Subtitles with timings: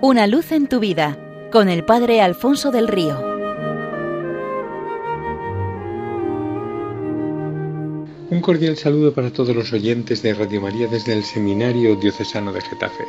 [0.00, 1.18] Una luz en tu vida
[1.50, 3.18] con el Padre Alfonso del Río.
[8.30, 12.60] Un cordial saludo para todos los oyentes de Radio María desde el Seminario Diocesano de
[12.60, 13.02] Getafe.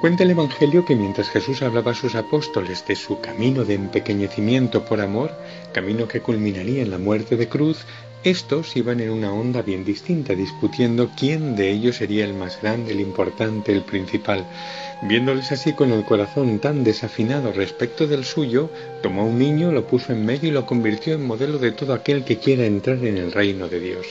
[0.00, 4.84] Cuenta el Evangelio que mientras Jesús hablaba a sus apóstoles de su camino de empequeñecimiento
[4.84, 5.32] por amor,
[5.74, 7.78] camino que culminaría en la muerte de cruz,
[8.24, 12.92] estos iban en una onda bien distinta, discutiendo quién de ellos sería el más grande,
[12.92, 14.46] el importante, el principal.
[15.02, 18.70] Viéndoles así con el corazón tan desafinado respecto del suyo,
[19.02, 22.24] tomó un niño, lo puso en medio y lo convirtió en modelo de todo aquel
[22.24, 24.06] que quiera entrar en el reino de Dios.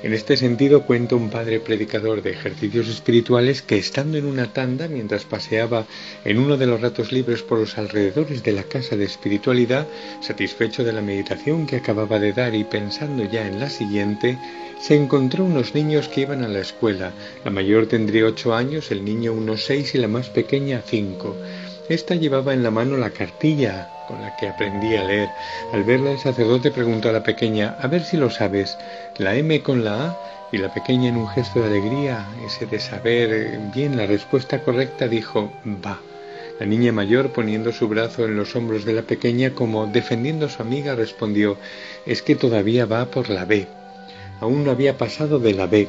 [0.00, 4.86] En este sentido cuenta un padre predicador de ejercicios espirituales que estando en una tanda
[4.86, 5.86] mientras paseaba
[6.24, 9.88] en uno de los ratos libres por los alrededores de la casa de espiritualidad,
[10.20, 14.38] satisfecho de la meditación que acababa de dar y pensando ya en la siguiente,
[14.80, 17.12] se encontró unos niños que iban a la escuela.
[17.44, 21.34] La mayor tendría ocho años, el niño unos seis y la más pequeña cinco.
[21.88, 25.28] Esta llevaba en la mano la cartilla con la que aprendí a leer.
[25.72, 28.76] Al verla el sacerdote preguntó a la pequeña, a ver si lo sabes,
[29.18, 30.16] la M con la A,
[30.50, 35.06] y la pequeña en un gesto de alegría, ese de saber bien la respuesta correcta,
[35.06, 35.52] dijo,
[35.84, 36.00] va.
[36.58, 40.48] La niña mayor, poniendo su brazo en los hombros de la pequeña como defendiendo a
[40.48, 41.56] su amiga, respondió,
[42.06, 43.68] es que todavía va por la B.
[44.40, 45.88] Aún no había pasado de la B.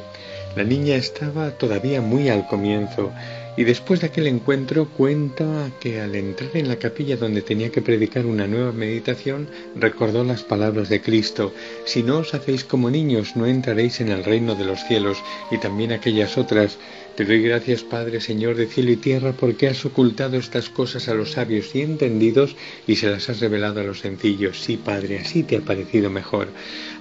[0.56, 3.12] La niña estaba todavía muy al comienzo
[3.56, 7.82] y después de aquel encuentro cuenta que al entrar en la capilla donde tenía que
[7.82, 11.52] predicar una nueva meditación, recordó las palabras de Cristo,
[11.84, 15.18] Si no os hacéis como niños, no entraréis en el reino de los cielos,
[15.50, 16.78] y también aquellas otras,
[17.16, 21.14] Te doy gracias, Padre, Señor de cielo y tierra, porque has ocultado estas cosas a
[21.14, 24.60] los sabios y entendidos y se las has revelado a los sencillos.
[24.60, 26.48] Sí, Padre, así te ha parecido mejor.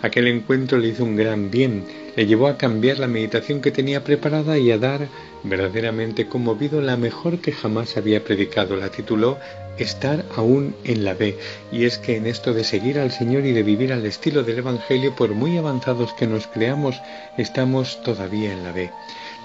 [0.02, 4.04] Aquel encuentro le hizo un gran bien, le llevó a cambiar la meditación que tenía
[4.04, 5.08] preparada y a dar,
[5.44, 8.76] verdaderamente conmovido, la mejor que jamás había predicado.
[8.76, 9.38] La tituló
[9.78, 11.38] Estar aún en la B.
[11.72, 14.58] Y es que en esto de seguir al Señor y de vivir al estilo del
[14.58, 17.00] Evangelio, por muy avanzados que nos creamos,
[17.38, 18.92] estamos todavía en la B.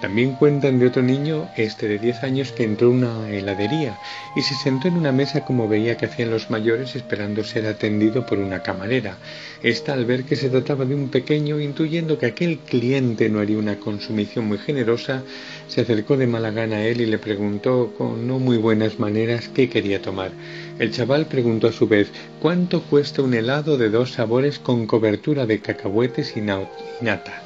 [0.05, 3.99] También cuentan de otro niño, este de 10 años, que entró a una heladería
[4.37, 8.27] y se sentó en una mesa como veía que hacían los mayores esperando ser atendido
[8.27, 9.17] por una camarera.
[9.63, 13.57] Esta, al ver que se trataba de un pequeño, intuyendo que aquel cliente no haría
[13.57, 15.23] una consumición muy generosa,
[15.69, 19.49] se acercó de mala gana a él y le preguntó con no muy buenas maneras
[19.49, 20.33] qué quería tomar.
[20.79, 22.11] El chaval preguntó a su vez
[22.43, 27.43] cuánto cuesta un helado de dos sabores con cobertura de cacahuetes y nata.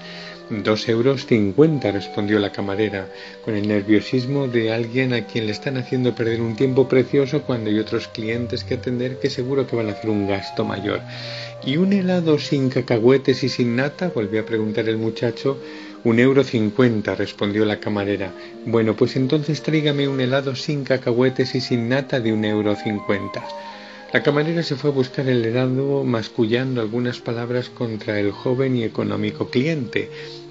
[0.50, 3.06] Dos euros cincuenta, respondió la camarera,
[3.44, 7.68] con el nerviosismo de alguien a quien le están haciendo perder un tiempo precioso cuando
[7.68, 11.02] hay otros clientes que atender que seguro que van a hacer un gasto mayor.
[11.62, 14.08] ¿Y un helado sin cacahuetes y sin nata?
[14.08, 15.58] volvió a preguntar el muchacho.
[16.04, 18.32] Un euro cincuenta, respondió la camarera.
[18.64, 23.44] Bueno, pues entonces tráigame un helado sin cacahuetes y sin nata de un euro cincuenta.
[24.10, 28.82] La camarera se fue a buscar el helado mascullando algunas palabras contra el joven y
[28.82, 30.08] económico cliente.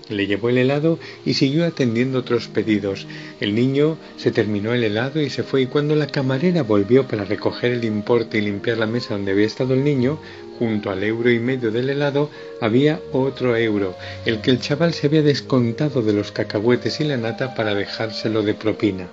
[0.10, 3.08] Le llevó el helado y siguió atendiendo otros pedidos.
[3.42, 7.26] El niño se terminó el helado y se fue y cuando la camarera volvió para
[7.26, 10.20] recoger el importe y limpiar la mesa donde había estado el niño,
[10.60, 12.30] junto al euro y medio del helado
[12.62, 17.18] había otro euro, el que el chaval se había descontado de los cacahuetes y la
[17.18, 19.08] nata para dejárselo de propina.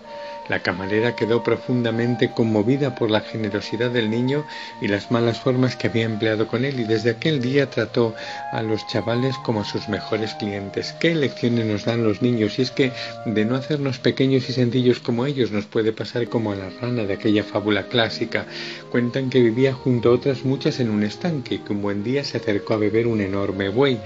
[0.48, 4.44] La camarera quedó profundamente conmovida por la generosidad del niño
[4.82, 8.14] y las malas formas que había empleado con él y desde aquel día trató
[8.52, 10.94] a los chavales como a sus mejores clientes.
[11.00, 12.58] ¿Qué lecciones nos dan los niños?
[12.58, 12.92] Y es que
[13.24, 17.04] de no hacernos pequeños y sencillos como ellos nos puede pasar como a la rana
[17.04, 18.44] de aquella fábula clásica.
[18.90, 22.22] Cuentan que vivía junto a otras muchas en un estanque y que un buen día
[22.22, 23.98] se acercó a beber un enorme buey.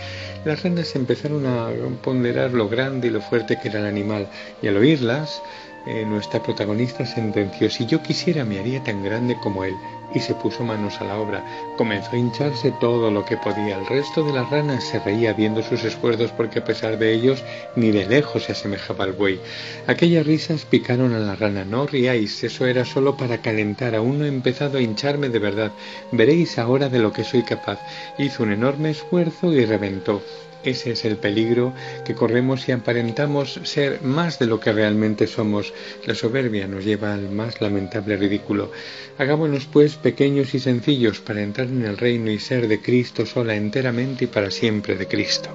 [0.44, 1.68] Las ranas empezaron a
[2.02, 4.28] ponderar lo grande y lo fuerte que era el animal
[4.62, 5.42] y al oírlas
[5.88, 9.74] eh, nuestra protagonista sentenció, si yo quisiera me haría tan grande como él,
[10.14, 11.44] y se puso manos a la obra.
[11.76, 13.78] Comenzó a hincharse todo lo que podía.
[13.78, 17.44] El resto de las ranas se reía viendo sus esfuerzos porque a pesar de ellos
[17.76, 19.40] ni de lejos se asemejaba al buey.
[19.86, 21.64] Aquellas risas picaron a la rana.
[21.64, 23.94] No riáis, eso era solo para calentar.
[23.94, 25.72] Aún no he empezado a hincharme de verdad.
[26.12, 27.78] Veréis ahora de lo que soy capaz.
[28.18, 30.22] Hizo un enorme esfuerzo y reventó.
[30.64, 31.72] Ese es el peligro
[32.04, 35.72] que corremos si aparentamos ser más de lo que realmente somos.
[36.04, 38.72] La soberbia nos lleva al más lamentable ridículo.
[39.18, 43.54] Hagámonos pues pequeños y sencillos para entrar en el reino y ser de Cristo sola
[43.54, 45.50] enteramente y para siempre de Cristo.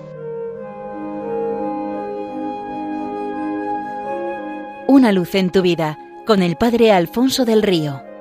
[4.87, 8.12] Una luz en tu vida con el Padre Alfonso del Río.